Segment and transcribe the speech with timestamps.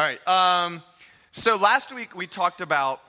[0.00, 0.26] All right.
[0.26, 0.82] Um,
[1.30, 3.02] so last week we talked about.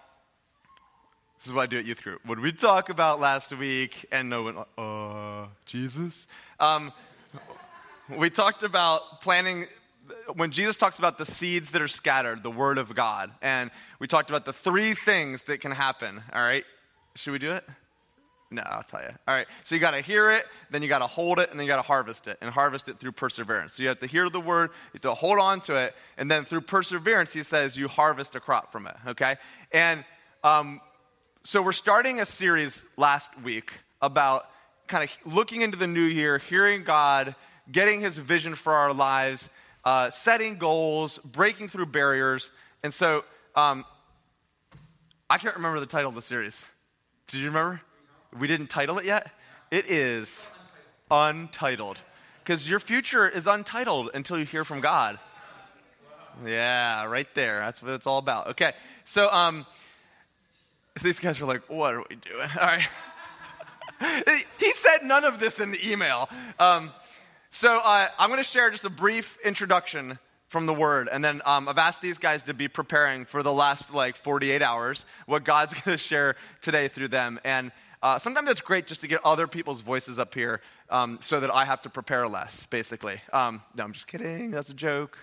[1.37, 2.19] This is what I do at youth group.
[2.25, 4.05] What did we talk about last week?
[4.11, 6.27] And no one, uh, Jesus.
[6.59, 6.91] Um,
[8.09, 9.67] we talked about planting.
[10.33, 14.07] When Jesus talks about the seeds that are scattered, the word of God, and we
[14.07, 16.21] talked about the three things that can happen.
[16.33, 16.65] All right.
[17.15, 17.63] Should we do it?
[18.53, 19.07] No, I'll tell you.
[19.27, 19.47] All right.
[19.63, 21.71] So you got to hear it, then you got to hold it, and then you
[21.71, 23.75] got to harvest it, and harvest it through perseverance.
[23.75, 26.29] So you have to hear the word, you have to hold on to it, and
[26.29, 28.95] then through perseverance, he says you harvest a crop from it.
[29.07, 29.37] Okay.
[29.71, 30.03] And
[30.43, 30.81] um,
[31.45, 34.47] so we're starting a series last week about
[34.87, 37.35] kind of looking into the new year, hearing God,
[37.71, 39.49] getting His vision for our lives,
[39.85, 42.51] uh, setting goals, breaking through barriers,
[42.83, 43.23] and so
[43.55, 43.85] um,
[45.29, 46.65] I can't remember the title of the series.
[47.27, 47.81] Did you remember?
[48.39, 49.31] We didn't title it yet?
[49.71, 50.47] It is
[51.09, 51.99] untitled.
[52.43, 55.19] Because your future is untitled until you hear from God.
[56.45, 57.59] Yeah, right there.
[57.59, 58.47] That's what it's all about.
[58.47, 59.65] Okay, so um,
[61.03, 62.49] these guys are like, what are we doing?
[62.59, 62.87] All right.
[64.59, 66.29] he said none of this in the email.
[66.57, 66.91] Um,
[67.51, 70.17] so uh, I'm going to share just a brief introduction
[70.47, 71.07] from the word.
[71.11, 74.61] And then um, I've asked these guys to be preparing for the last like 48
[74.61, 77.39] hours what God's going to share today through them.
[77.43, 81.39] And uh, sometimes it's great just to get other people's voices up here um, so
[81.39, 83.21] that I have to prepare less, basically.
[83.31, 84.51] Um, no, I'm just kidding.
[84.51, 85.17] That's a joke.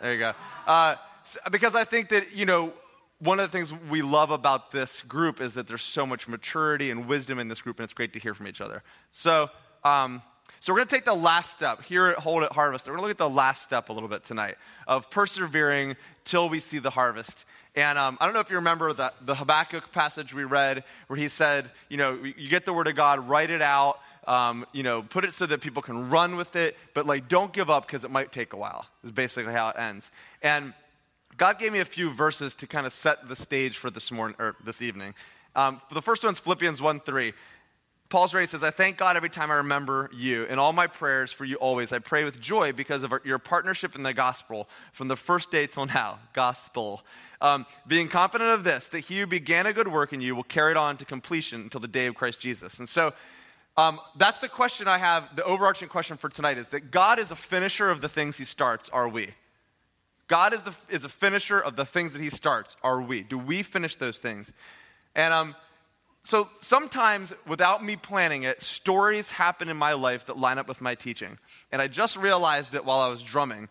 [0.00, 0.32] There you go.
[0.66, 2.72] Uh, so, because I think that, you know,
[3.20, 6.90] one of the things we love about this group is that there's so much maturity
[6.90, 8.82] and wisdom in this group, and it's great to hear from each other.
[9.12, 9.48] So,
[9.84, 10.22] um,
[10.62, 12.86] so we're going to take the last step here at Hold It Harvest.
[12.86, 14.54] We're going to look at the last step a little bit tonight
[14.86, 17.46] of persevering till we see the harvest.
[17.74, 21.18] And um, I don't know if you remember the, the Habakkuk passage we read where
[21.18, 24.84] he said, you know, you get the word of God, write it out, um, you
[24.84, 27.84] know, put it so that people can run with it, but like don't give up
[27.84, 30.12] because it might take a while, is basically how it ends.
[30.42, 30.74] And
[31.36, 34.36] God gave me a few verses to kind of set the stage for this morning
[34.38, 35.14] or this evening.
[35.56, 37.32] Um, the first one's Philippians 1 3.
[38.12, 40.44] Paul's writing says, I thank God every time I remember you.
[40.44, 43.38] In all my prayers for you always, I pray with joy because of our, your
[43.38, 46.18] partnership in the gospel from the first day till now.
[46.34, 47.04] Gospel.
[47.40, 50.42] Um, being confident of this, that he who began a good work in you will
[50.42, 52.80] carry it on to completion until the day of Christ Jesus.
[52.80, 53.14] And so
[53.78, 55.34] um, that's the question I have.
[55.34, 58.44] The overarching question for tonight is that God is a finisher of the things he
[58.44, 58.90] starts.
[58.90, 59.30] Are we?
[60.28, 62.76] God is, the, is a finisher of the things that he starts.
[62.82, 63.22] Are we?
[63.22, 64.52] Do we finish those things?
[65.14, 65.54] And um,
[66.24, 70.80] so sometimes, without me planning it, stories happen in my life that line up with
[70.80, 71.38] my teaching.
[71.72, 73.68] And I just realized it while I was drumming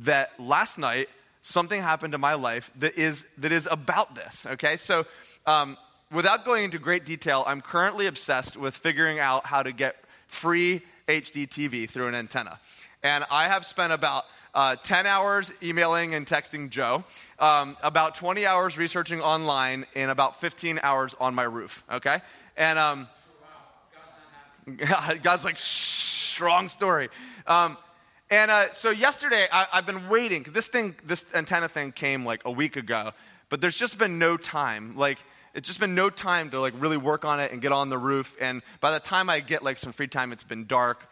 [0.00, 1.08] that last night
[1.42, 4.76] something happened in my life that is, that is about this, okay?
[4.76, 5.06] So,
[5.46, 5.76] um,
[6.10, 9.96] without going into great detail, I'm currently obsessed with figuring out how to get
[10.26, 12.58] free HD TV through an antenna.
[13.02, 14.24] And I have spent about
[14.54, 17.04] uh, 10 hours emailing and texting Joe,
[17.38, 22.20] um, about 20 hours researching online, and about 15 hours on my roof, okay?
[22.56, 23.08] And um,
[25.22, 27.08] God's like, strong story.
[27.46, 27.76] Um,
[28.30, 30.46] and uh, so yesterday, I, have been waiting.
[30.50, 33.12] This thing, this antenna thing came like a week ago,
[33.48, 34.96] but there's just been no time.
[34.96, 35.18] Like,
[35.54, 37.98] it's just been no time to like really work on it and get on the
[37.98, 38.34] roof.
[38.40, 41.06] And by the time I get like some free time, it's been dark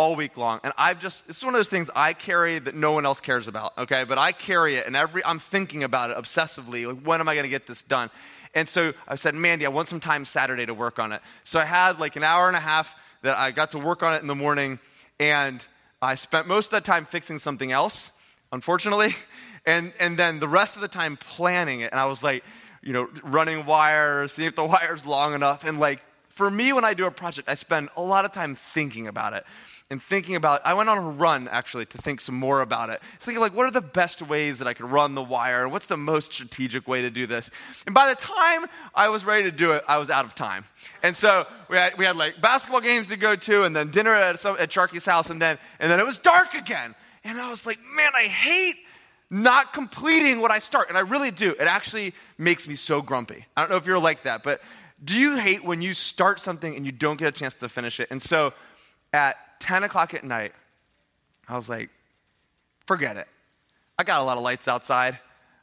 [0.00, 0.60] all week long.
[0.64, 3.48] And I've just, it's one of those things I carry that no one else cares
[3.48, 4.04] about, okay?
[4.04, 6.86] But I carry it and every, I'm thinking about it obsessively.
[6.86, 8.08] Like, when am I to get this done?
[8.54, 11.20] And so I said, Mandy, I want some time Saturday to work on it.
[11.44, 14.14] So I had like an hour and a half that I got to work on
[14.14, 14.78] it in the morning.
[15.18, 15.62] And
[16.00, 18.10] I spent most of that time fixing something else,
[18.52, 19.14] unfortunately.
[19.66, 21.92] And, and then the rest of the time planning it.
[21.92, 22.44] And I was like,
[22.80, 26.00] you know, running wires, seeing if the wire's long enough, and like
[26.30, 29.34] for me, when I do a project, I spend a lot of time thinking about
[29.34, 29.44] it
[29.90, 30.60] and thinking about.
[30.64, 33.66] I went on a run actually to think some more about it, thinking like, what
[33.66, 35.68] are the best ways that I could run the wire?
[35.68, 37.50] What's the most strategic way to do this?
[37.84, 40.64] And by the time I was ready to do it, I was out of time.
[41.02, 44.14] And so we had, we had like basketball games to go to, and then dinner
[44.14, 46.94] at, some, at Sharky's house, and then and then it was dark again.
[47.24, 48.76] And I was like, man, I hate
[49.30, 50.88] not completing what I start.
[50.88, 51.50] And I really do.
[51.50, 53.46] It actually makes me so grumpy.
[53.56, 54.60] I don't know if you're like that, but
[55.02, 58.00] do you hate when you start something and you don't get a chance to finish
[58.00, 58.08] it?
[58.10, 58.52] And so
[59.12, 60.52] at 10 o'clock at night,
[61.48, 61.90] I was like,
[62.86, 63.26] forget it.
[63.98, 65.18] I got a lot of lights outside.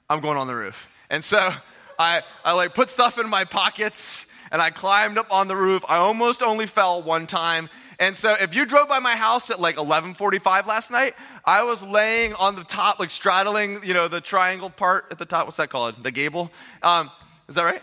[0.10, 0.88] I'm going on the roof.
[1.10, 1.54] And so
[2.00, 5.84] I, I like put stuff in my pockets and I climbed up on the roof.
[5.88, 7.70] I almost only fell one time.
[8.00, 11.82] And so if you drove by my house at like 11:45 last night, I was
[11.82, 15.48] laying on the top, like straddling, you know, the triangle part at the top.
[15.48, 16.04] What's that called?
[16.04, 16.52] The gable.
[16.84, 17.10] Um,
[17.48, 17.82] is that right?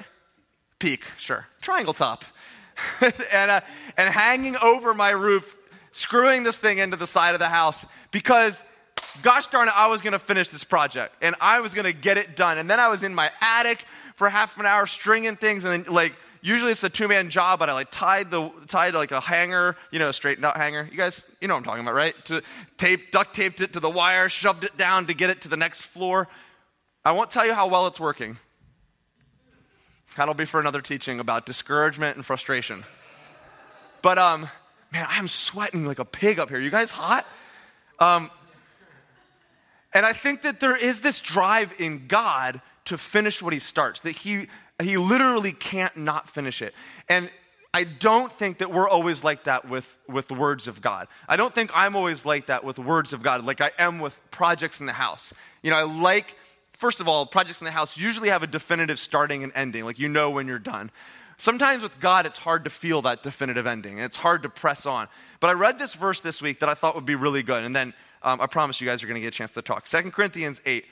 [0.78, 2.24] Peak, sure, triangle top,
[3.00, 3.60] and, uh,
[3.96, 5.56] and hanging over my roof,
[5.92, 8.60] screwing this thing into the side of the house because
[9.22, 11.92] gosh darn it, I was going to finish this project and I was going to
[11.92, 12.58] get it done.
[12.58, 13.84] And then I was in my attic
[14.16, 17.58] for half an hour stringing things and then like usually it's a two man job,
[17.58, 20.88] but I like tied the tied like a hanger, you know, straightened out hanger.
[20.90, 22.24] You guys, you know what I'm talking about, right?
[22.26, 22.42] To
[22.76, 25.56] tape, duct taped it to the wire, shoved it down to get it to the
[25.56, 26.28] next floor.
[27.04, 28.36] I won't tell you how well it's working.
[30.16, 32.84] That'll be for another teaching about discouragement and frustration.
[34.02, 34.48] But um,
[34.92, 36.60] man, I'm sweating like a pig up here.
[36.60, 37.26] You guys hot?
[37.98, 38.30] Um,
[39.92, 44.00] and I think that there is this drive in God to finish what he starts,
[44.00, 44.48] that he,
[44.82, 46.74] he literally can't not finish it.
[47.08, 47.30] And
[47.72, 51.08] I don't think that we're always like that with, with the words of God.
[51.28, 54.18] I don't think I'm always like that with words of God, like I am with
[54.30, 55.32] projects in the house.
[55.62, 56.36] You know, I like,
[56.76, 59.98] first of all, projects in the house usually have a definitive starting and ending, like
[59.98, 60.90] you know when you're done.
[61.36, 64.86] Sometimes with God, it's hard to feel that definitive ending, and it's hard to press
[64.86, 65.08] on.
[65.40, 67.74] But I read this verse this week that I thought would be really good, and
[67.74, 67.92] then
[68.22, 69.84] um, I promise you guys are going to get a chance to talk.
[69.86, 70.84] 2 Corinthians 8.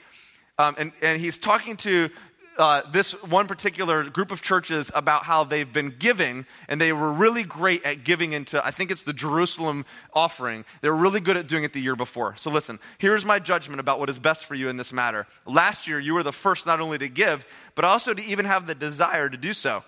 [0.59, 2.09] Um, and, and he's talking to
[2.57, 7.11] uh, this one particular group of churches about how they've been giving, and they were
[7.11, 10.65] really great at giving into, I think it's the Jerusalem offering.
[10.81, 12.35] They were really good at doing it the year before.
[12.37, 15.27] So listen, here's my judgment about what is best for you in this matter.
[15.45, 17.45] Last year, you were the first not only to give,
[17.75, 19.83] but also to even have the desire to do so.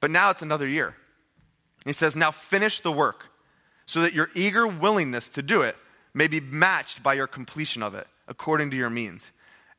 [0.00, 0.94] But now it's another year.
[1.84, 3.26] He says, Now finish the work
[3.86, 5.76] so that your eager willingness to do it
[6.14, 9.28] may be matched by your completion of it according to your means.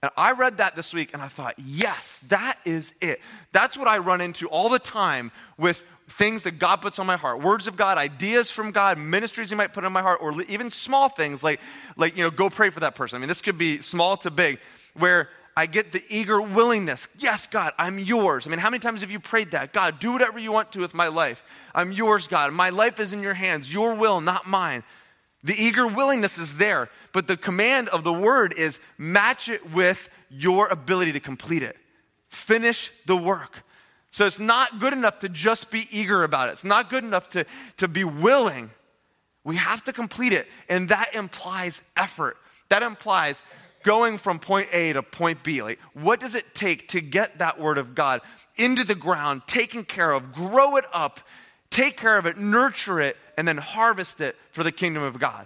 [0.05, 3.19] And I read that this week and I thought, yes, that is it.
[3.51, 7.17] That's what I run into all the time with things that God puts on my
[7.17, 10.39] heart words of God, ideas from God, ministries He might put on my heart, or
[10.43, 11.59] even small things like,
[11.97, 13.15] like, you know, go pray for that person.
[13.15, 14.59] I mean, this could be small to big,
[14.93, 17.07] where I get the eager willingness.
[17.17, 18.45] Yes, God, I'm yours.
[18.45, 19.73] I mean, how many times have you prayed that?
[19.73, 21.43] God, do whatever you want to with my life.
[21.73, 22.53] I'm yours, God.
[22.53, 23.73] My life is in your hands.
[23.73, 24.83] Your will, not mine.
[25.45, 30.09] The eager willingness is there, but the command of the word is match it with
[30.29, 31.77] your ability to complete it.
[32.29, 33.63] Finish the work.
[34.09, 36.53] So it's not good enough to just be eager about it.
[36.53, 37.45] It's not good enough to,
[37.77, 38.71] to be willing.
[39.43, 40.47] We have to complete it.
[40.67, 42.37] And that implies effort.
[42.69, 43.43] That implies
[43.83, 45.61] going from point A to point B.
[45.61, 48.21] Like, what does it take to get that word of God
[48.55, 51.19] into the ground, taken care of, grow it up,
[51.75, 55.45] take care of it, nurture it, and then harvest it for the kingdom of God.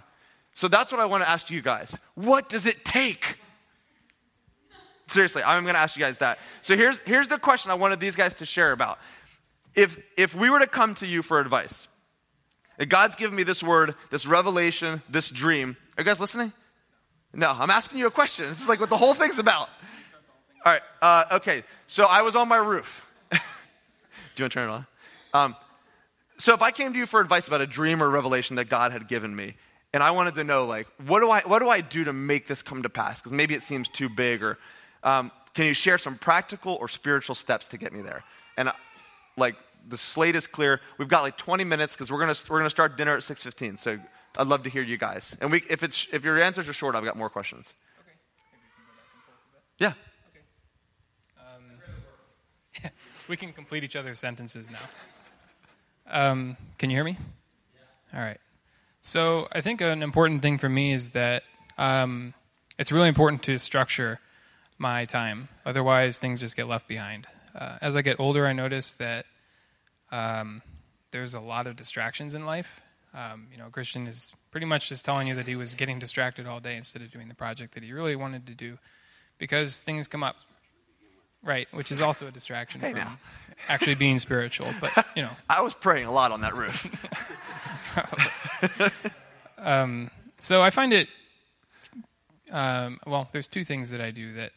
[0.54, 1.98] So that's what I want to ask you guys.
[2.14, 3.36] What does it take?
[5.08, 6.38] Seriously, I'm going to ask you guys that.
[6.62, 9.00] So here's, here's the question I wanted these guys to share about.
[9.74, 11.88] If, if we were to come to you for advice,
[12.88, 16.52] God's given me this word, this revelation, this dream, are you guys listening?
[17.34, 18.46] No, I'm asking you a question.
[18.46, 19.68] This is like what the whole thing's about.
[20.64, 21.64] All right, uh, okay.
[21.88, 23.08] So I was on my roof.
[23.32, 23.38] Do
[24.36, 24.86] you want to turn it on?
[25.32, 25.56] Um,
[26.40, 28.92] so if I came to you for advice about a dream or revelation that God
[28.92, 29.56] had given me,
[29.92, 32.46] and I wanted to know, like, what do I, what do, I do to make
[32.46, 33.20] this come to pass?
[33.20, 34.58] Because maybe it seems too big, or
[35.02, 38.24] um, can you share some practical or spiritual steps to get me there?
[38.56, 38.72] And uh,
[39.36, 39.56] like,
[39.88, 40.80] the slate is clear.
[40.98, 43.78] We've got like 20 minutes because we're gonna we're gonna start dinner at 6:15.
[43.78, 43.98] So
[44.36, 45.36] I'd love to hear you guys.
[45.40, 47.74] And we, if it's if your answers are short, I've got more questions.
[48.00, 48.16] Okay.
[49.78, 49.92] Yeah.
[50.30, 50.44] Okay.
[52.84, 52.90] Um,
[53.28, 54.78] we can complete each other's sentences now.
[56.10, 57.16] Um, can you hear me?
[58.12, 58.18] Yeah.
[58.18, 58.38] All right.
[59.02, 61.42] So I think an important thing for me is that
[61.78, 62.34] um,
[62.78, 64.20] it's really important to structure
[64.78, 65.48] my time.
[65.64, 67.26] Otherwise, things just get left behind.
[67.54, 69.26] Uh, as I get older, I notice that
[70.10, 70.62] um,
[71.10, 72.80] there's a lot of distractions in life.
[73.14, 76.46] Um, you know, Christian is pretty much just telling you that he was getting distracted
[76.46, 78.78] all day instead of doing the project that he really wanted to do
[79.38, 80.36] because things come up.
[81.42, 83.18] Right, which is also a distraction hey, from now.
[83.68, 84.68] Actually being spiritual.
[84.80, 86.86] But you know, I was praying a lot on that roof.
[89.58, 91.08] um, so I find it.
[92.50, 94.52] Um, well, there's two things that I do that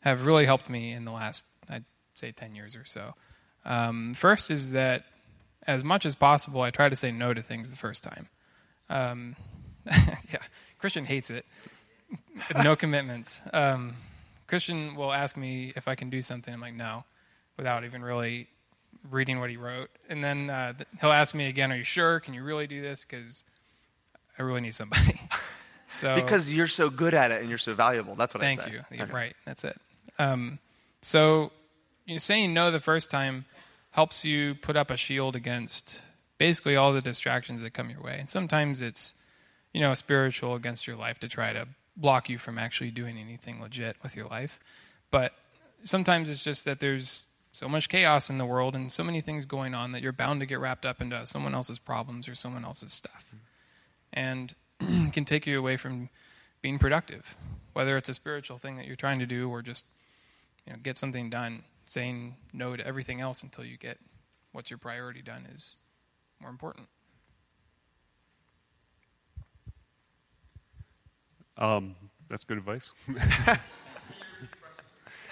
[0.00, 1.84] have really helped me in the last, I'd
[2.14, 3.14] say, ten years or so.
[3.64, 5.04] Um, first is that,
[5.66, 8.28] as much as possible, I try to say no to things the first time.
[8.88, 9.36] Um,
[9.86, 10.42] yeah,
[10.78, 11.44] Christian hates it.
[12.62, 13.40] no commitments.
[13.52, 13.94] Um,
[14.46, 16.52] Christian will ask me if I can do something.
[16.52, 17.04] I'm like, no,
[17.56, 18.48] without even really
[19.10, 19.90] reading what he wrote.
[20.08, 22.20] And then uh, he'll ask me again, are you sure?
[22.20, 23.04] Can you really do this?
[23.04, 23.44] Because
[24.38, 25.20] I really need somebody.
[25.94, 28.14] so Because you're so good at it and you're so valuable.
[28.14, 28.62] That's what I say.
[28.62, 29.02] Thank you.
[29.02, 29.12] Okay.
[29.12, 29.36] Right.
[29.44, 29.78] That's it.
[30.18, 30.58] Um,
[31.02, 31.52] so
[32.04, 33.44] you know, saying no the first time
[33.90, 36.02] helps you put up a shield against
[36.38, 38.18] basically all the distractions that come your way.
[38.18, 39.14] And sometimes it's,
[39.72, 43.60] you know, spiritual against your life to try to block you from actually doing anything
[43.60, 44.60] legit with your life.
[45.10, 45.32] But
[45.82, 47.24] sometimes it's just that there's
[47.56, 50.40] so much chaos in the world and so many things going on that you're bound
[50.40, 53.34] to get wrapped up into someone else's problems or someone else's stuff.
[54.12, 54.54] And
[55.12, 56.10] can take you away from
[56.60, 57.34] being productive,
[57.72, 59.86] whether it's a spiritual thing that you're trying to do or just
[60.66, 61.62] you know, get something done.
[61.86, 63.98] Saying no to everything else until you get
[64.52, 65.78] what's your priority done is
[66.42, 66.88] more important.
[71.56, 71.94] Um,
[72.28, 72.90] that's good advice.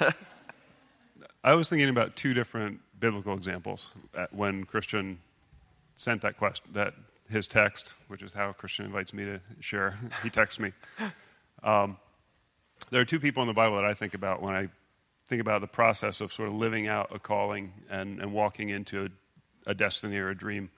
[1.47, 3.93] I was thinking about two different biblical examples
[4.31, 5.19] when Christian
[5.95, 6.95] sent that question, that
[7.29, 9.95] his text, which is how Christian invites me to share.
[10.23, 10.73] he texts me.
[11.63, 11.99] Um,
[12.91, 14.69] there are two people in the Bible that I think about when I
[15.27, 19.05] think about the process of sort of living out a calling and, and walking into
[19.05, 20.71] a, a destiny or a dream.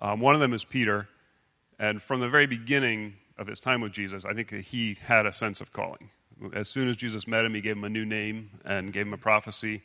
[0.00, 1.08] Um, one of them is Peter,
[1.78, 5.26] and from the very beginning of his time with Jesus, I think that he had
[5.26, 6.08] a sense of calling.
[6.52, 9.14] As soon as Jesus met him, he gave him a new name and gave him
[9.14, 9.82] a prophecy.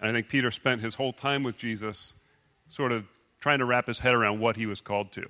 [0.00, 2.12] And I think Peter spent his whole time with Jesus
[2.68, 3.06] sort of
[3.40, 5.22] trying to wrap his head around what he was called to.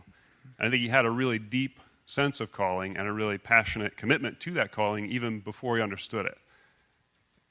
[0.59, 3.97] And I think he had a really deep sense of calling and a really passionate
[3.97, 6.39] commitment to that calling even before he understood it.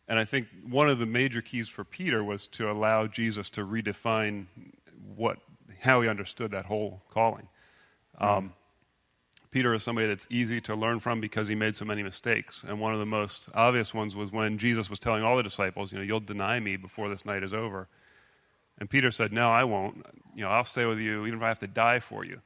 [0.07, 3.65] And I think one of the major keys for Peter was to allow Jesus to
[3.65, 4.45] redefine
[5.15, 5.37] what,
[5.79, 7.47] how he understood that whole calling.
[8.17, 8.53] Um,
[9.57, 12.63] Peter is somebody that's easy to learn from because he made so many mistakes.
[12.67, 15.91] And one of the most obvious ones was when Jesus was telling all the disciples,
[15.91, 17.87] you know, you'll deny me before this night is over.
[18.77, 20.05] And Peter said, No, I won't.
[20.35, 22.41] You know, I'll stay with you even if I have to die for you.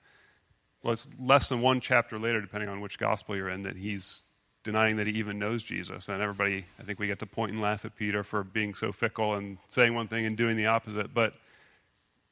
[0.83, 4.23] Well, it's less than one chapter later, depending on which gospel you're in, that he's
[4.63, 6.07] denying that he even knows Jesus.
[6.07, 8.93] And everybody, I think we get to point and laugh at Peter for being so
[8.93, 11.13] fickle and saying one thing and doing the opposite.
[11.13, 11.33] But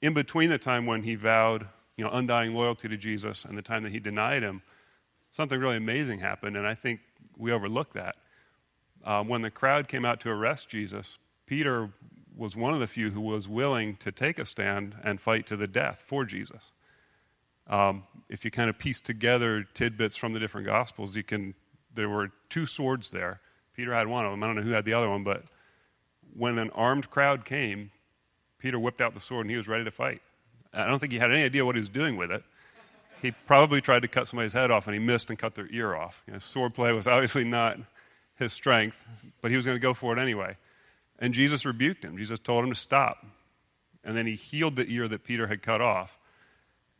[0.02, 1.68] in between the time when he vowed,
[2.00, 4.62] you know, undying loyalty to Jesus and the time that he denied him,
[5.32, 6.56] something really amazing happened.
[6.56, 7.02] And I think
[7.38, 8.16] we overlook that.
[9.04, 11.90] Um, when the crowd came out to arrest Jesus, Peter
[12.38, 15.58] was one of the few who was willing to take a stand and fight to
[15.58, 16.72] the death for Jesus.
[17.68, 21.54] Um, if you kind of piece together tidbits from the different gospels, you can
[21.94, 23.42] there were two swords there.
[23.76, 24.42] Peter had one of them.
[24.42, 25.44] I don't know who had the other one, but
[26.34, 27.92] when an armed crowd came,
[28.58, 30.22] Peter whipped out the sword and he was ready to fight.
[30.74, 32.44] I don't think he had any idea what he was doing with it.
[33.22, 35.96] He probably tried to cut somebody's head off and he missed and cut their ear
[35.96, 36.24] off.
[36.28, 37.78] You know, sword play was obviously not
[38.36, 38.98] his strength,
[39.42, 40.58] but he was going to go for it anyway.
[41.20, 42.18] And Jesus rebuked him.
[42.18, 43.26] Jesus told him to stop.
[44.04, 46.18] And then he healed the ear that Peter had cut off.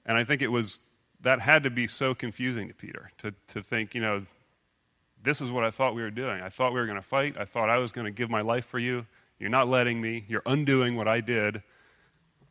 [0.06, 0.82] And I think it was
[1.22, 4.26] that had to be so confusing to Peter to, to think, you know,
[5.22, 6.42] this is what I thought we were doing.
[6.42, 7.38] I thought we were going to fight.
[7.38, 9.06] I thought I was going to give my life for you.
[9.38, 10.26] You're not letting me.
[10.28, 11.62] You're undoing what I did.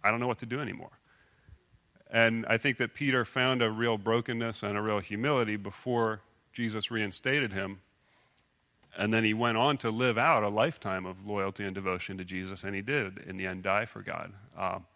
[0.03, 0.91] I don't know what to do anymore.
[2.11, 6.23] And I think that Peter found a real brokenness and a real humility before
[6.53, 7.81] Jesus reinstated him.
[8.97, 12.25] And then he went on to live out a lifetime of loyalty and devotion to
[12.25, 14.33] Jesus, and he did, in the end, die for God.
[14.57, 14.87] Um,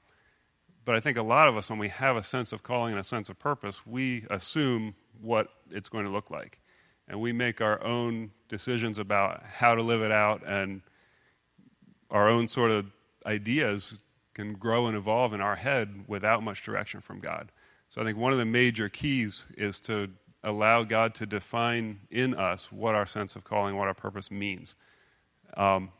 [0.85, 3.00] but I think a lot of us, when we have a sense of calling and
[3.00, 6.59] a sense of purpose, we assume what it's going to look like
[7.09, 10.83] and we make our own decisions about how to live it out, and
[12.11, 12.87] our own sort of
[13.26, 13.95] ideas
[14.34, 17.50] can grow and evolve in our head without much direction from God.
[17.88, 20.10] So I think one of the major keys is to
[20.42, 24.74] allow God to define in us what our sense of calling, what our purpose means.
[25.56, 25.90] Um,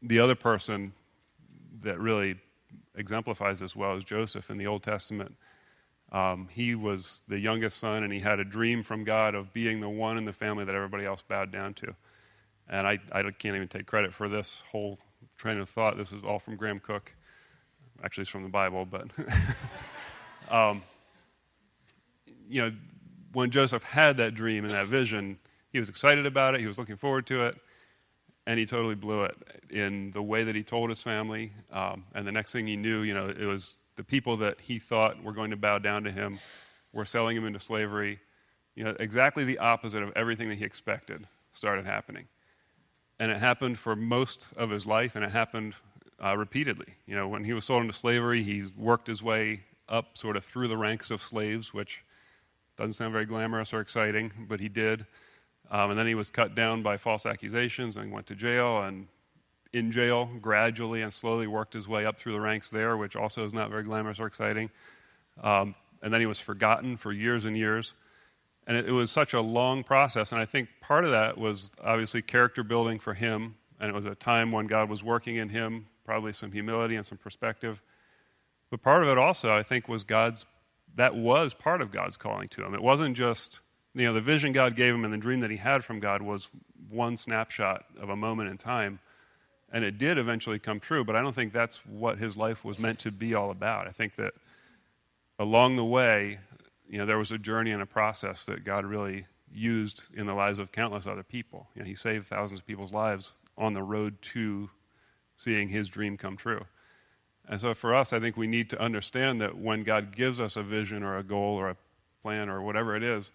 [0.00, 0.92] the other person
[1.82, 2.36] that really
[2.94, 5.36] exemplifies this well is Joseph in the Old Testament.
[6.10, 9.80] Um, he was the youngest son, and he had a dream from God of being
[9.80, 11.94] the one in the family that everybody else bowed down to.
[12.68, 14.98] And I, I can't even take credit for this whole
[15.36, 15.96] train of thought.
[15.96, 17.12] This is all from Graham Cooke.
[18.02, 19.08] Actually, it's from the Bible, but.
[20.50, 20.82] um,
[22.48, 22.72] you know,
[23.32, 25.38] when Joseph had that dream and that vision,
[25.70, 27.56] he was excited about it, he was looking forward to it,
[28.46, 29.34] and he totally blew it
[29.70, 31.52] in the way that he told his family.
[31.72, 34.78] Um, and the next thing he knew, you know, it was the people that he
[34.78, 36.40] thought were going to bow down to him
[36.92, 38.18] were selling him into slavery.
[38.74, 42.26] You know, exactly the opposite of everything that he expected started happening.
[43.22, 45.76] And it happened for most of his life, and it happened
[46.20, 46.94] uh, repeatedly.
[47.06, 50.44] You know, when he was sold into slavery, he worked his way up sort of
[50.44, 52.02] through the ranks of slaves, which
[52.76, 55.06] doesn't sound very glamorous or exciting, but he did.
[55.70, 59.06] Um, and then he was cut down by false accusations and went to jail and
[59.72, 63.44] in jail gradually and slowly worked his way up through the ranks there, which also
[63.44, 64.68] is not very glamorous or exciting.
[65.40, 67.94] Um, and then he was forgotten for years and years.
[68.66, 70.30] And it, it, was such a long process.
[70.32, 73.56] And I think part of that was obviously character building for him.
[73.80, 77.04] And it was a time when God was working in him, probably some humility and
[77.04, 77.82] some perspective.
[78.70, 80.46] But part of it also, I think, was God's,
[80.94, 82.74] that was part of God's calling to him.
[82.74, 83.58] It wasn't just,
[83.94, 86.22] you know, the vision God gave him and the dream that he had from God
[86.22, 86.48] was
[86.88, 89.00] one snapshot of a moment in time
[89.72, 92.78] and it did eventually come true, but I don't think that's what his life was
[92.78, 93.88] meant to be all about.
[93.88, 94.34] I think that
[95.38, 96.38] along the way,
[96.92, 100.34] you know, there was a journey and a process that God really used in the
[100.34, 101.66] lives of countless other people.
[101.74, 104.68] You know, he saved thousands of people's lives on the road to
[105.34, 106.66] seeing his dream come true.
[107.48, 110.54] And so for us, I think we need to understand that when God gives us
[110.54, 111.76] a vision or a goal or a
[112.20, 113.32] plan or whatever it is,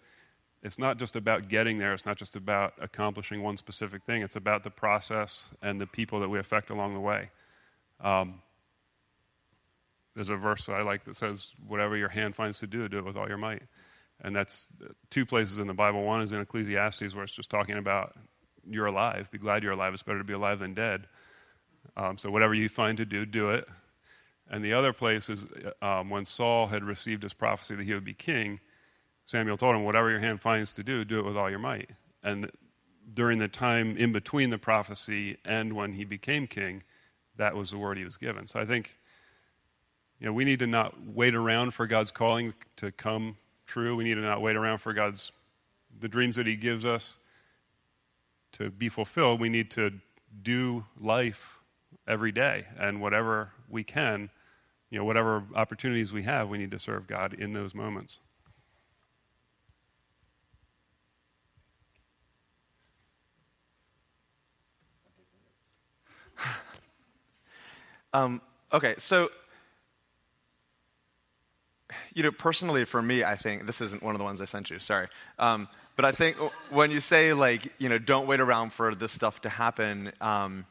[0.62, 4.36] it's not just about getting there, it's not just about accomplishing one specific thing, it's
[4.36, 7.30] about the process and the people that we affect along the way.
[8.00, 8.40] Um,
[10.18, 12.98] there's a verse that I like that says, Whatever your hand finds to do, do
[12.98, 13.62] it with all your might.
[14.20, 14.68] And that's
[15.10, 16.02] two places in the Bible.
[16.02, 18.16] One is in Ecclesiastes, where it's just talking about
[18.68, 19.30] you're alive.
[19.30, 19.94] Be glad you're alive.
[19.94, 21.06] It's better to be alive than dead.
[21.96, 23.68] Um, so, whatever you find to do, do it.
[24.50, 25.46] And the other place is
[25.80, 28.58] um, when Saul had received his prophecy that he would be king,
[29.24, 31.90] Samuel told him, Whatever your hand finds to do, do it with all your might.
[32.24, 32.50] And
[33.14, 36.82] during the time in between the prophecy and when he became king,
[37.36, 38.48] that was the word he was given.
[38.48, 38.97] So I think
[40.20, 43.94] you know, we need to not wait around for God's calling to come true.
[43.96, 45.30] We need to not wait around for God's
[46.00, 47.16] the dreams that He gives us
[48.52, 49.40] to be fulfilled.
[49.40, 49.92] We need to
[50.42, 51.58] do life
[52.06, 54.30] every day, and whatever we can,
[54.90, 58.20] you know, whatever opportunities we have, we need to serve God in those moments.
[68.12, 68.40] um,
[68.72, 69.28] okay, so
[72.14, 74.70] you know, personally for me, I think this isn't one of the ones I sent
[74.70, 74.78] you.
[74.78, 76.36] Sorry, um, but I think
[76.70, 80.66] when you say like, you know, don't wait around for this stuff to happen, um,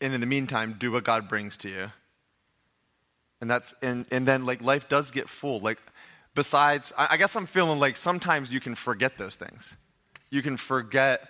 [0.00, 1.90] and in the meantime, do what God brings to you.
[3.40, 5.60] And that's and and then like life does get full.
[5.60, 5.78] Like,
[6.34, 9.74] besides, I, I guess I'm feeling like sometimes you can forget those things.
[10.30, 11.28] You can forget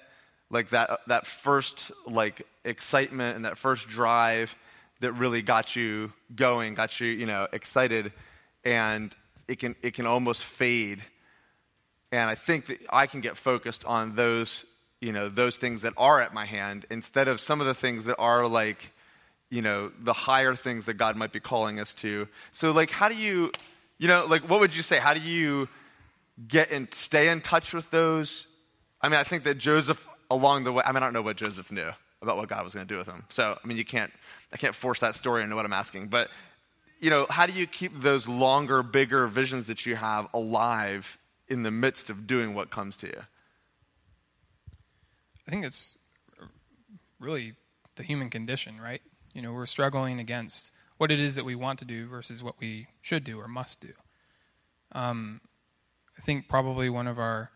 [0.51, 4.55] like that that first like excitement and that first drive
[5.01, 8.13] that really got you going, got you, you know, excited
[8.69, 9.15] and
[9.49, 11.03] it can, it can almost fade.
[12.13, 14.67] And I think that I can get focused on those,
[15.01, 18.05] you know, those things that are at my hand instead of some of the things
[18.05, 18.93] that are like,
[19.51, 22.29] you know, the higher things that God might be calling us to.
[22.53, 23.53] So, like, how do you,
[23.97, 24.99] you know, like, what would you say?
[24.99, 25.67] How do you
[26.47, 28.47] get and stay in touch with those?
[29.01, 31.39] I mean, I think that Joseph, along the way, I mean, I don't know what
[31.39, 33.25] Joseph knew about what God was going to do with him.
[33.31, 34.13] So, I mean, you can't,
[34.53, 36.09] I can't force that story into what I'm asking.
[36.09, 36.29] But
[37.01, 41.63] you know, how do you keep those longer, bigger visions that you have alive in
[41.63, 43.23] the midst of doing what comes to you?
[45.47, 45.97] I think it's
[47.19, 47.55] really
[47.97, 49.01] the human condition, right?
[49.33, 52.57] You know, we're struggling against what it is that we want to do versus what
[52.61, 53.93] we should do or must do.
[54.93, 55.41] Um,
[56.19, 57.51] I think probably one of our,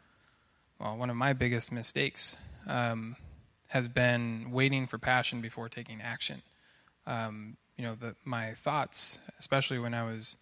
[0.78, 3.16] well, one of my biggest mistakes um,
[3.68, 6.42] has been waiting for passion before taking action.
[7.06, 10.36] Um, you know, the, my thoughts, especially when I was,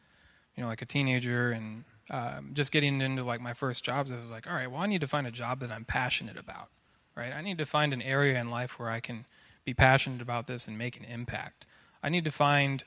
[0.57, 4.17] you know, like a teenager and um, just getting into like my first jobs, I
[4.17, 6.69] was like, all right, well, I need to find a job that I'm passionate about,
[7.17, 7.33] right?
[7.33, 9.27] I need to find an area in life where I can
[9.65, 11.67] be passionate about this and make an impact.
[12.03, 12.83] I need to find,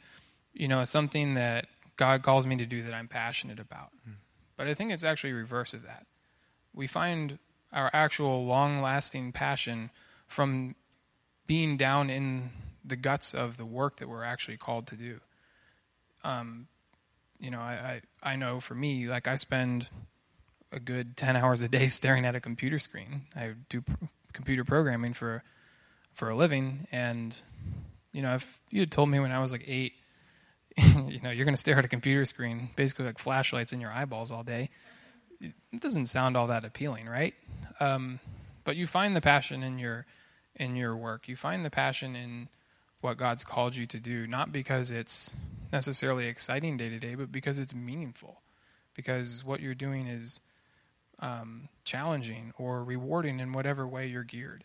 [0.54, 3.92] you know, something that God calls me to do that I'm passionate about.
[4.08, 4.16] Mm.
[4.58, 6.06] But I think it's actually reverse of that.
[6.74, 7.40] We find
[7.72, 9.90] our actual long lasting passion
[10.28, 10.76] from
[11.48, 12.50] being down in
[12.84, 15.20] the guts of the work that we're actually called to do.
[16.24, 16.68] Um,
[17.40, 19.90] you know, I, I, I know for me, like I spend
[20.72, 23.24] a good 10 hours a day staring at a computer screen.
[23.36, 23.84] I do
[24.34, 25.44] computer programming for,
[26.14, 26.88] for a living.
[26.92, 27.40] And,
[28.12, 29.94] you know, if you had told me when I was like eight,
[30.78, 33.92] you know, you're going to stare at a computer screen, basically like flashlights in your
[33.92, 34.70] eyeballs all day,
[35.40, 37.34] it doesn't sound all that appealing, right?
[37.80, 38.20] Um,
[38.64, 40.06] but you find the passion in your,
[40.56, 41.28] in your work.
[41.28, 42.48] You find the passion in,
[43.04, 45.36] what God's called you to do, not because it's
[45.72, 48.42] necessarily exciting day to day, but because it's meaningful.
[48.96, 50.40] Because what you're doing is
[51.20, 54.64] um, challenging or rewarding in whatever way you're geared.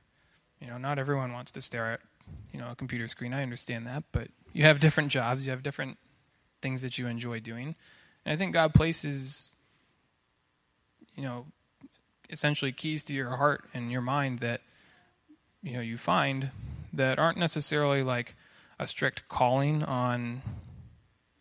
[0.60, 2.00] You know, not everyone wants to stare at
[2.52, 3.32] you know a computer screen.
[3.32, 5.98] I understand that, but you have different jobs, you have different
[6.60, 7.74] things that you enjoy doing,
[8.24, 9.50] and I think God places
[11.14, 11.46] you know
[12.30, 14.60] essentially keys to your heart and your mind that
[15.62, 16.50] you know you find
[16.92, 18.34] that aren't necessarily like
[18.78, 20.42] a strict calling on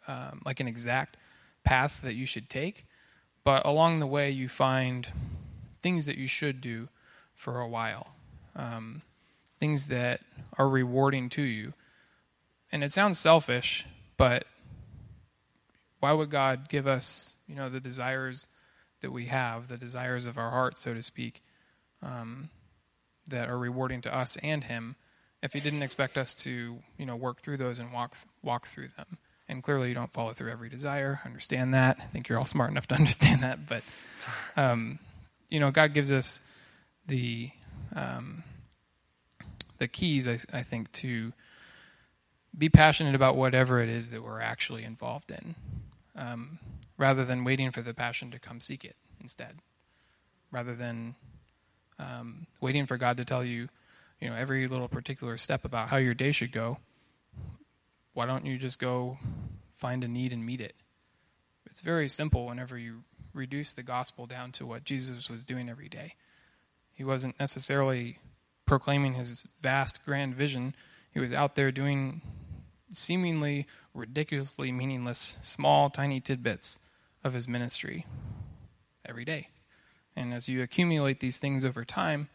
[0.07, 1.17] um, like an exact
[1.63, 2.85] path that you should take,
[3.43, 5.09] but along the way you find
[5.81, 6.87] things that you should do
[7.35, 8.15] for a while,
[8.55, 9.01] um,
[9.59, 10.21] things that
[10.57, 11.73] are rewarding to you.
[12.71, 13.85] And it sounds selfish,
[14.17, 14.45] but
[15.99, 18.47] why would God give us, you know, the desires
[19.01, 21.43] that we have, the desires of our heart, so to speak,
[22.01, 22.49] um,
[23.29, 24.95] that are rewarding to us and Him?
[25.41, 28.89] If he didn't expect us to, you know, work through those and walk walk through
[28.97, 29.17] them.
[29.49, 31.21] And clearly, you don't follow through every desire.
[31.25, 31.97] Understand that.
[32.01, 33.67] I think you're all smart enough to understand that.
[33.67, 33.83] But,
[34.55, 34.99] um,
[35.49, 36.41] you know, God gives us
[37.05, 37.51] the
[37.95, 38.43] um,
[39.77, 41.33] the keys, I, I think, to
[42.57, 45.55] be passionate about whatever it is that we're actually involved in,
[46.15, 46.59] um,
[46.97, 49.59] rather than waiting for the passion to come seek it instead,
[50.51, 51.15] rather than
[51.99, 53.69] um, waiting for God to tell you,
[54.19, 56.79] you know, every little particular step about how your day should go.
[58.13, 59.17] Why don't you just go
[59.71, 60.73] find a need and meet it?
[61.67, 63.03] It's very simple whenever you
[63.33, 66.15] reduce the gospel down to what Jesus was doing every day.
[66.93, 68.17] He wasn't necessarily
[68.65, 70.73] proclaiming his vast, grand vision.
[71.11, 72.21] He was out there doing
[72.91, 76.79] seemingly ridiculously meaningless, small, tiny tidbits
[77.23, 78.05] of his ministry
[79.05, 79.49] every day.
[80.15, 82.29] And as you accumulate these things over time,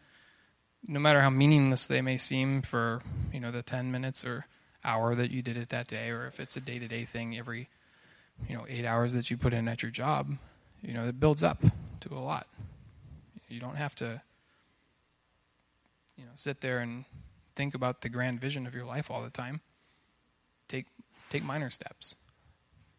[0.87, 4.45] no matter how meaningless they may seem for, you know, the 10 minutes or
[4.83, 7.37] hour that you did it that day, or if it's a day to day thing
[7.37, 7.69] every,
[8.47, 10.37] you know, eight hours that you put in at your job,
[10.81, 11.63] you know, it builds up
[12.01, 12.47] to a lot.
[13.47, 14.21] You don't have to,
[16.17, 17.05] you know, sit there and
[17.55, 19.61] think about the grand vision of your life all the time.
[20.67, 20.87] Take
[21.29, 22.15] take minor steps.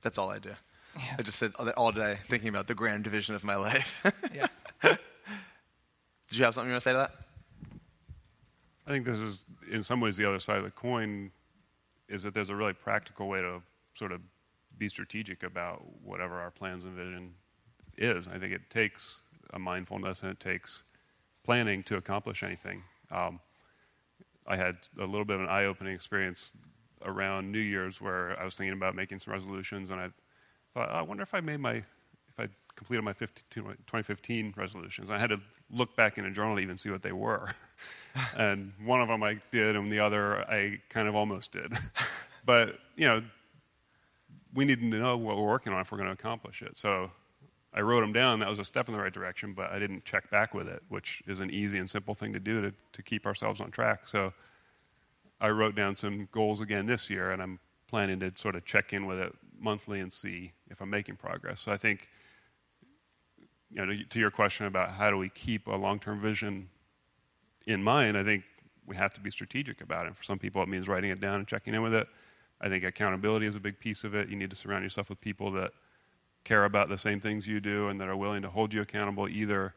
[0.03, 0.51] That's all I do.
[0.97, 1.17] Yeah.
[1.19, 4.03] I just sit all day thinking about the grand division of my life.
[4.33, 4.47] Yeah.
[4.83, 4.99] Did
[6.31, 7.24] you have something you want to say to that?
[8.87, 11.31] I think this is, in some ways, the other side of the coin
[12.09, 13.63] is that there's a really practical way to
[13.95, 14.21] sort of
[14.77, 17.35] be strategic about whatever our plans and vision
[17.97, 18.29] is.
[18.29, 20.83] I think it takes a mindfulness and it takes
[21.45, 22.83] planning to accomplish anything.
[23.11, 23.41] Um,
[24.47, 26.55] I had a little bit of an eye opening experience
[27.03, 30.11] around New Year's where I was thinking about making some resolutions and I
[30.75, 31.83] thought, oh, I wonder if I made my,
[32.77, 35.11] completed my 15, 2015 resolutions.
[35.11, 37.51] I had to look back in a journal to even see what they were.
[38.37, 41.73] and one of them I did, and the other I kind of almost did.
[42.45, 43.23] but, you know,
[44.55, 46.77] we need to know what we're working on if we're going to accomplish it.
[46.77, 47.11] So
[47.73, 48.39] I wrote them down.
[48.39, 50.83] That was a step in the right direction, but I didn't check back with it,
[50.89, 54.07] which is an easy and simple thing to do to, to keep ourselves on track.
[54.07, 54.33] So
[55.41, 57.59] I wrote down some goals again this year, and I'm
[57.89, 61.61] planning to sort of check in with it monthly and see if I'm making progress.
[61.61, 62.09] So I think,
[63.75, 66.69] you know, to your question about how do we keep a long-term vision
[67.67, 68.45] in mind, I think
[68.87, 70.17] we have to be strategic about it.
[70.17, 72.07] For some people, it means writing it down and checking in with it.
[72.61, 74.29] I think accountability is a big piece of it.
[74.29, 75.73] You need to surround yourself with people that
[76.45, 79.29] care about the same things you do and that are willing to hold you accountable
[79.29, 79.75] either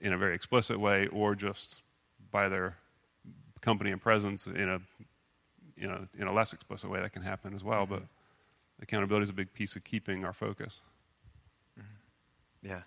[0.00, 1.82] in a very explicit way or just
[2.32, 2.78] by their
[3.60, 4.80] company and presence in a
[5.76, 7.84] you know in a less explicit way that can happen as well.
[7.84, 7.94] Mm-hmm.
[7.94, 8.02] But
[8.82, 10.80] accountability is a big piece of keeping our focus.
[12.62, 12.82] Yeah,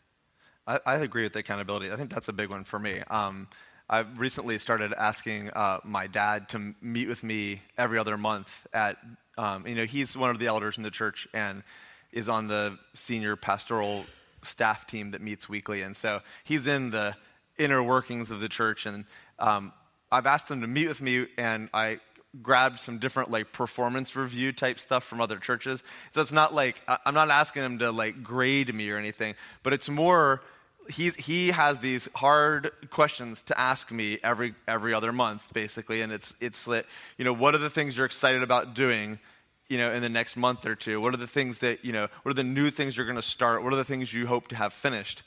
[0.68, 1.92] I, I, agree with the accountability.
[1.92, 3.02] I think that's a big one for me.
[3.10, 3.48] Um,
[3.90, 8.68] I've recently started asking uh, my dad to meet with me every other month.
[8.74, 8.98] At
[9.38, 11.64] um, you know, he's one of the elders in the church and
[12.12, 14.06] is on the senior pastoral
[14.44, 17.16] staff team that meets weekly, and so he's in the
[17.58, 18.86] inner workings of the church.
[18.86, 19.06] And
[19.40, 19.72] um,
[20.12, 22.00] I've asked him to meet with me, and I
[22.41, 25.84] grabbed some different like performance review type stuff from other churches.
[26.12, 29.74] So it's not like I'm not asking him to like grade me or anything, but
[29.74, 30.41] it's more
[30.89, 36.12] he's, he has these hard questions to ask me every every other month basically and
[36.12, 36.86] it's it's like
[37.17, 39.20] you know what are the things you're excited about doing
[39.67, 41.02] you know in the next month or two?
[41.02, 43.22] What are the things that you know what are the new things you're going to
[43.22, 43.63] start?
[43.63, 45.24] What are the things you hope to have finished?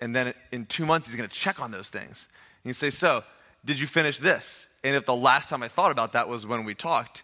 [0.00, 2.28] And then in two months he's going to check on those things.
[2.62, 3.24] And you say so
[3.64, 6.64] did you finish this and if the last time I thought about that was when
[6.64, 7.22] we talked,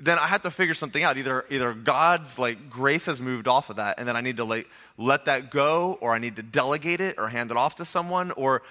[0.00, 1.18] then I have to figure something out.
[1.18, 4.44] Either either God's like grace has moved off of that, and then I need to
[4.44, 7.84] like let that go, or I need to delegate it, or hand it off to
[7.84, 8.62] someone, or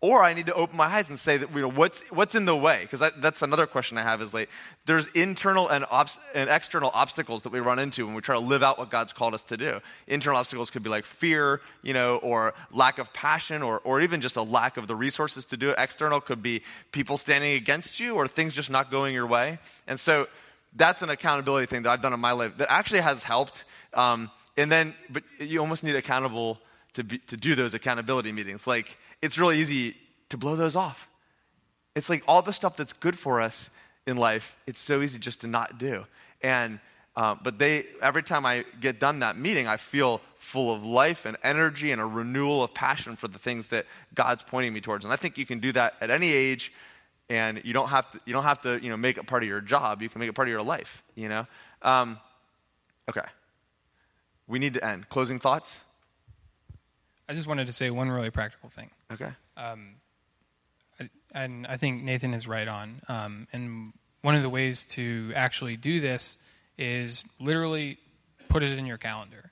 [0.00, 2.44] or I need to open my eyes and say that, you know, what's, what's in
[2.44, 2.82] the way?
[2.82, 4.48] Because that's another question I have is like,
[4.86, 5.84] there's internal and,
[6.34, 9.12] and external obstacles that we run into when we try to live out what God's
[9.12, 9.80] called us to do.
[10.06, 14.20] Internal obstacles could be like fear, you know, or lack of passion, or, or even
[14.20, 15.74] just a lack of the resources to do it.
[15.78, 19.58] External could be people standing against you or things just not going your way.
[19.88, 20.28] And so
[20.76, 23.64] that's an accountability thing that I've done in my life that actually has helped.
[23.94, 26.60] Um, and then, but you almost need accountable
[26.94, 28.66] to, be, to do those accountability meetings.
[28.66, 29.96] Like, it's really easy
[30.28, 31.08] to blow those off.
[31.94, 33.70] It's like all the stuff that's good for us
[34.06, 36.06] in life, it's so easy just to not do.
[36.40, 36.80] And,
[37.14, 41.26] uh, but they, every time I get done that meeting, I feel full of life
[41.26, 45.04] and energy and a renewal of passion for the things that God's pointing me towards.
[45.04, 46.72] And I think you can do that at any age,
[47.28, 49.48] and you don't have to, you don't have to you know, make it part of
[49.48, 50.00] your job.
[50.00, 51.46] You can make it part of your life, you know?
[51.82, 52.18] Um,
[53.10, 53.26] okay.
[54.46, 55.08] We need to end.
[55.10, 55.80] Closing thoughts?
[57.28, 58.90] I just wanted to say one really practical thing.
[59.12, 59.30] Okay.
[59.56, 59.96] Um,
[60.98, 63.02] I, and I think Nathan is right on.
[63.08, 66.38] Um, and one of the ways to actually do this
[66.78, 67.98] is literally
[68.48, 69.50] put it in your calendar.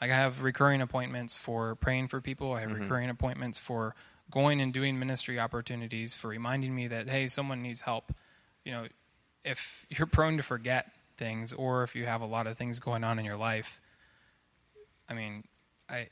[0.00, 2.52] Like I have recurring appointments for praying for people.
[2.52, 3.94] I have recurring appointments for
[4.30, 8.12] going and doing ministry opportunities for reminding me that hey, someone needs help.
[8.64, 8.86] You know,
[9.44, 13.02] if you're prone to forget things or if you have a lot of things going
[13.02, 13.80] on in your life,
[15.08, 15.44] I mean,
[15.88, 16.08] I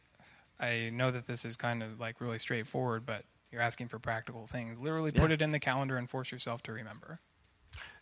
[0.59, 4.47] I know that this is kind of like really straightforward, but you're asking for practical
[4.47, 4.79] things.
[4.79, 7.21] Literally put it in the calendar and force yourself to remember.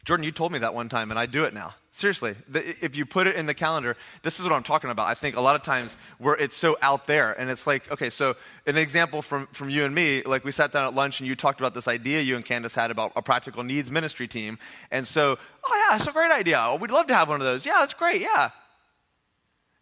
[0.05, 1.75] Jordan, you told me that one time, and I do it now.
[1.90, 5.09] Seriously, the, if you put it in the calendar, this is what I'm talking about.
[5.09, 8.11] I think a lot of times where it's so out there, and it's like, okay,
[8.11, 8.37] so
[8.67, 11.35] an example from, from you and me, like we sat down at lunch and you
[11.35, 14.59] talked about this idea you and Candace had about a practical needs ministry team.
[14.90, 16.59] And so, oh yeah, it's a great idea.
[16.61, 17.64] Oh, we'd love to have one of those.
[17.64, 18.21] Yeah, that's great.
[18.21, 18.51] Yeah.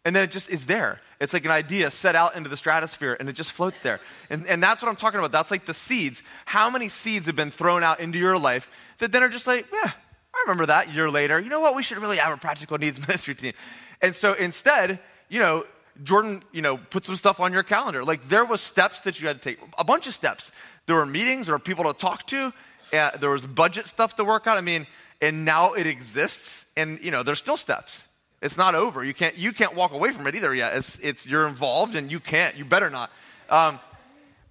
[0.05, 0.99] And then it just is there.
[1.19, 4.01] It's like an idea set out into the stratosphere and it just floats there.
[4.29, 5.31] And, and that's what I'm talking about.
[5.31, 6.21] That's like the seeds.
[6.45, 9.65] How many seeds have been thrown out into your life that then are just like,
[9.71, 9.91] yeah,
[10.33, 11.39] I remember that year later.
[11.39, 11.75] You know what?
[11.75, 13.53] We should really have a practical needs ministry team.
[14.01, 15.65] And so instead, you know,
[16.03, 18.03] Jordan, you know, put some stuff on your calendar.
[18.03, 20.51] Like there was steps that you had to take, a bunch of steps.
[20.87, 22.51] There were meetings, there were people to talk to,
[22.91, 24.57] uh, there was budget stuff to work out.
[24.57, 24.87] I mean,
[25.21, 28.03] and now it exists, and you know, there's still steps.
[28.43, 29.03] It's not over.
[29.03, 30.75] You can't you can't walk away from it either yet.
[30.75, 32.55] It's it's you're involved, and you can't.
[32.57, 33.09] You better not.
[33.49, 33.79] Um,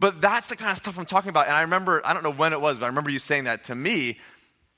[0.00, 1.46] but that's the kind of stuff I'm talking about.
[1.46, 3.64] And I remember, I don't know when it was, but I remember you saying that
[3.64, 4.18] to me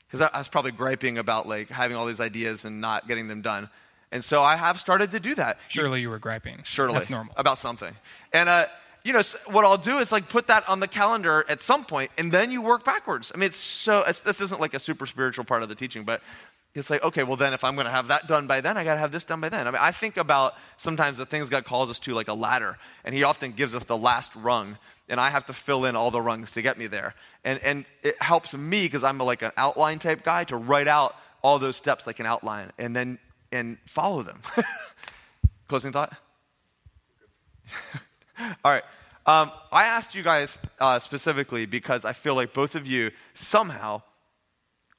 [0.07, 3.29] because I, I was probably griping about like having all these ideas and not getting
[3.29, 3.71] them done.
[4.13, 5.59] And so I have started to do that.
[5.69, 6.61] Surely you were griping.
[6.65, 6.95] Surely.
[6.95, 7.35] That's normal.
[7.37, 7.95] About something.
[8.33, 8.67] And, uh,
[9.03, 12.11] you know, what I'll do is like put that on the calendar at some point,
[12.17, 13.33] and then you work backwards.
[13.35, 16.05] I mean, it's so, it's, this isn't like a super spiritual part of the teaching,
[16.05, 16.23] but
[16.75, 18.85] it's like, okay, well, then if I'm going to have that done by then, I
[18.85, 19.67] got to have this done by then.
[19.67, 22.79] I mean, I think about sometimes the things God calls us to like a ladder,
[23.05, 26.11] and He often gives us the last rung, and I have to fill in all
[26.11, 27.15] the rungs to get me there.
[27.45, 31.15] And, and it helps me because I'm like an outline type guy to write out
[31.43, 33.19] all those steps like an outline and then
[33.53, 34.41] and follow them.
[35.69, 36.15] Closing thought?
[38.65, 38.83] All right.
[39.27, 44.03] Um, I asked you guys uh, specifically because I feel like both of you somehow,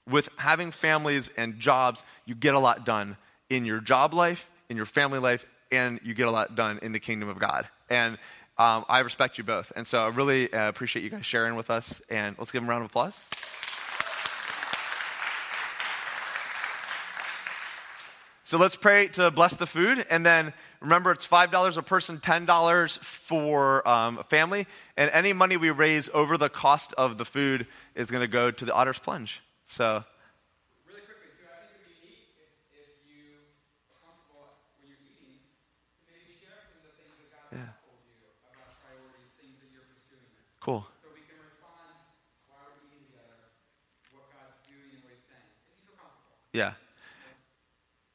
[0.09, 3.17] with having families and jobs, you get a lot done
[3.49, 6.91] in your job life, in your family life, and you get a lot done in
[6.91, 7.67] the kingdom of God.
[7.89, 8.17] And
[8.57, 9.71] um, I respect you both.
[9.75, 12.01] And so I really uh, appreciate you guys sharing with us.
[12.09, 13.19] And let's give them a round of applause.
[18.45, 20.05] So let's pray to bless the food.
[20.09, 24.67] And then remember, it's $5 a person, $10 for um, a family.
[24.95, 27.65] And any money we raise over the cost of the food
[27.95, 29.41] is going to go to the Otter's Plunge.
[29.65, 30.03] So,
[30.87, 33.49] Really quickly, too, I think it would be neat if, if you
[33.91, 35.41] are comfortable when you're eating
[36.05, 37.73] to maybe share some of the things that God Yeah.
[37.73, 38.15] has told you
[38.53, 40.29] about priorities, things that you're pursuing.
[40.61, 40.85] cool.
[41.01, 41.97] So we can respond
[42.47, 43.51] while we're eating together,
[44.13, 45.49] what God's doing and what He's saying.
[45.49, 46.37] If you feel comfortable.
[46.53, 46.77] Yeah.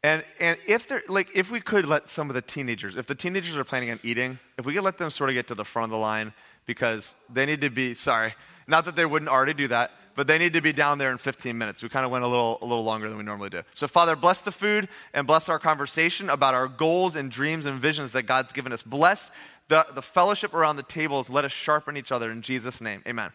[0.06, 3.14] And, and if they're, like, if we could let some of the teenagers, if the
[3.18, 5.66] teenagers are planning on eating, if we could let them sort of get to the
[5.66, 6.32] front of the line
[6.64, 8.32] because they need to be, sorry,
[8.66, 11.18] not that they wouldn't already do that, but they need to be down there in
[11.18, 11.82] 15 minutes.
[11.82, 13.62] We kind of went a little, a little longer than we normally do.
[13.74, 17.78] So, Father, bless the food and bless our conversation about our goals and dreams and
[17.78, 18.82] visions that God's given us.
[18.82, 19.30] Bless
[19.68, 21.30] the, the fellowship around the tables.
[21.30, 23.02] Let us sharpen each other in Jesus' name.
[23.06, 23.30] Amen.